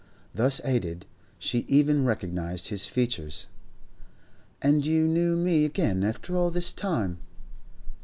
[0.33, 1.05] Thus aided,
[1.37, 3.45] she even recognised his features.
[4.59, 7.19] 'And you knew me again after all this time?